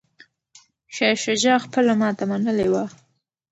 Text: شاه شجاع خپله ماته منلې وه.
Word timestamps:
شاه 0.95 1.15
شجاع 1.23 1.57
خپله 1.65 1.93
ماته 2.01 2.23
منلې 2.31 2.67
وه. 2.71 2.85